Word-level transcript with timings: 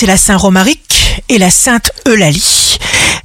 c'est 0.00 0.06
la 0.06 0.16
Saint 0.16 0.38
Romaric 0.38 1.22
et 1.28 1.36
la 1.36 1.50
Sainte 1.50 1.90
Eulalie. 2.08 2.78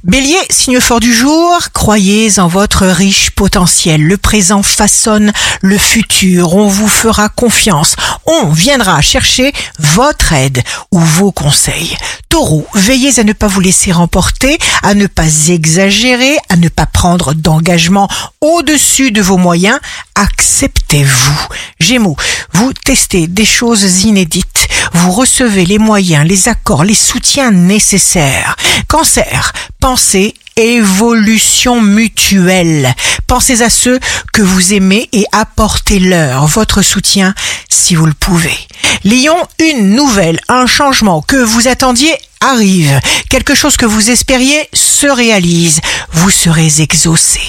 Bélier, 0.04 0.36
signe 0.50 0.78
fort 0.78 1.00
du 1.00 1.14
jour, 1.14 1.58
croyez 1.72 2.38
en 2.38 2.48
votre 2.48 2.86
riche 2.86 3.30
potentiel. 3.30 4.02
Le 4.02 4.18
présent 4.18 4.62
façonne 4.62 5.32
le 5.62 5.78
futur. 5.78 6.54
On 6.54 6.68
vous 6.68 6.86
fera 6.86 7.30
confiance. 7.30 7.96
On 8.26 8.50
viendra 8.50 9.00
chercher 9.00 9.54
votre 9.78 10.34
aide 10.34 10.62
ou 10.92 10.98
vos 10.98 11.32
conseils. 11.32 11.96
Taureau, 12.28 12.66
veillez 12.74 13.18
à 13.20 13.24
ne 13.24 13.32
pas 13.32 13.46
vous 13.46 13.60
laisser 13.60 13.90
remporter, 13.90 14.58
à 14.82 14.92
ne 14.92 15.06
pas 15.06 15.48
exagérer, 15.48 16.36
à 16.50 16.56
ne 16.56 16.68
pas 16.68 16.84
prendre 16.84 17.32
d'engagement 17.32 18.06
au-dessus 18.42 19.12
de 19.12 19.22
vos 19.22 19.38
moyens. 19.38 19.78
Acceptez-vous. 20.14 21.48
Gémeaux, 21.80 22.16
vous 22.52 22.74
testez 22.74 23.28
des 23.28 23.46
choses 23.46 24.04
inédites. 24.04 24.65
Vous 24.92 25.12
recevez 25.12 25.64
les 25.66 25.78
moyens, 25.78 26.26
les 26.26 26.48
accords, 26.48 26.84
les 26.84 26.94
soutiens 26.94 27.50
nécessaires. 27.50 28.56
Cancer, 28.88 29.52
pensez 29.80 30.34
évolution 30.56 31.80
mutuelle. 31.80 32.94
Pensez 33.26 33.62
à 33.62 33.70
ceux 33.70 34.00
que 34.32 34.42
vous 34.42 34.72
aimez 34.72 35.08
et 35.12 35.26
apportez-leur 35.32 36.46
votre 36.46 36.82
soutien 36.82 37.34
si 37.68 37.94
vous 37.94 38.06
le 38.06 38.14
pouvez. 38.14 38.56
Lion, 39.04 39.36
une 39.58 39.94
nouvelle, 39.94 40.40
un 40.48 40.66
changement 40.66 41.20
que 41.22 41.36
vous 41.36 41.68
attendiez 41.68 42.14
arrive. 42.40 43.00
Quelque 43.28 43.54
chose 43.54 43.76
que 43.76 43.86
vous 43.86 44.10
espériez 44.10 44.68
se 44.96 45.06
réalise. 45.06 45.80
Vous 46.12 46.30
serez 46.30 46.80
exaucé. 46.80 47.40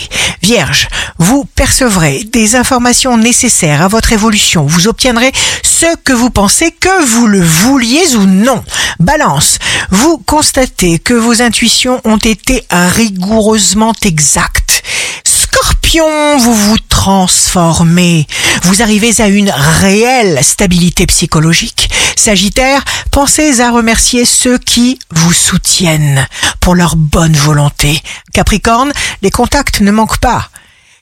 Vierge, 0.41 0.89
vous 1.17 1.45
percevrez 1.55 2.25
des 2.25 2.57
informations 2.57 3.15
nécessaires 3.15 3.81
à 3.81 3.87
votre 3.87 4.11
évolution. 4.11 4.65
Vous 4.65 4.89
obtiendrez 4.89 5.31
ce 5.63 5.95
que 6.03 6.11
vous 6.11 6.29
pensez 6.29 6.71
que 6.71 7.05
vous 7.05 7.25
le 7.25 7.41
vouliez 7.41 8.15
ou 8.15 8.25
non. 8.25 8.61
Balance, 8.99 9.59
vous 9.91 10.17
constatez 10.17 10.99
que 10.99 11.13
vos 11.13 11.41
intuitions 11.41 12.01
ont 12.03 12.17
été 12.17 12.65
rigoureusement 12.69 13.93
exactes. 14.03 14.83
Scorpion, 15.23 16.37
vous 16.37 16.53
vous 16.53 16.77
transformez. 17.07 18.27
Vous 18.63 18.81
arrivez 18.81 19.21
à 19.21 19.29
une 19.29 19.49
réelle 19.49 20.43
stabilité 20.43 21.05
psychologique. 21.05 21.89
Sagittaire, 22.17 22.83
pensez 23.11 23.61
à 23.61 23.71
remercier 23.71 24.25
ceux 24.25 24.57
qui 24.57 24.99
vous 25.11 25.31
soutiennent 25.31 26.27
pour 26.59 26.75
leur 26.75 26.97
bonne 26.97 27.37
volonté. 27.37 28.01
Capricorne, 28.33 28.91
les 29.21 29.31
contacts 29.31 29.79
ne 29.79 29.91
manquent 29.91 30.19
pas. 30.19 30.49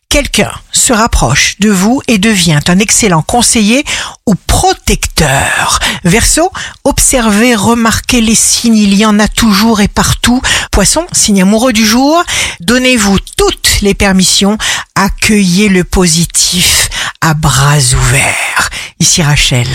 Quelqu'un 0.07 0.51
se 0.71 0.93
rapproche 0.93 1.55
de 1.59 1.71
vous 1.71 2.03
et 2.07 2.19
devient 2.19 2.59
un 2.67 2.77
excellent 2.77 3.23
conseiller 3.23 3.83
ou 4.27 4.35
protecteur. 4.35 5.79
Verseau, 6.03 6.51
observez, 6.83 7.55
remarquez 7.55 8.21
les 8.21 8.35
signes, 8.35 8.77
il 8.77 8.93
y 8.93 9.07
en 9.07 9.19
a 9.19 9.27
toujours 9.27 9.81
et 9.81 9.87
partout. 9.87 10.39
Poisson, 10.71 11.07
signe 11.11 11.41
amoureux 11.41 11.73
du 11.73 11.85
jour, 11.85 12.23
donnez-vous 12.59 13.17
toutes 13.35 13.81
les 13.81 13.93
permissions, 13.93 14.57
accueillez 14.95 15.69
le 15.69 15.83
positif 15.83 16.89
à 17.21 17.33
bras 17.33 17.77
ouverts. 17.77 18.69
Ici 18.99 19.21
Rachel. 19.21 19.67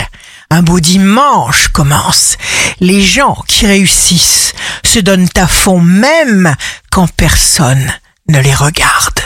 Un 0.49 0.63
beau 0.63 0.81
dimanche 0.81 1.69
commence. 1.69 2.37
Les 2.81 3.01
gens 3.01 3.41
qui 3.47 3.65
réussissent 3.65 4.53
se 4.83 4.99
donnent 4.99 5.29
à 5.37 5.47
fond 5.47 5.79
même 5.79 6.53
quand 6.89 7.07
personne 7.07 7.93
ne 8.27 8.39
les 8.39 8.53
regarde. 8.53 9.21